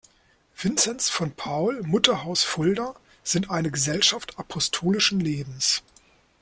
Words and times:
Vinzenz 0.55 1.09
von 1.09 1.31
Paul, 1.31 1.83
Mutterhaus 1.83 2.43
Fulda 2.43 2.95
sind 3.21 3.51
eine 3.51 3.69
Gesellschaft 3.69 4.39
apostolischen 4.39 5.19
Lebens. 5.19 5.83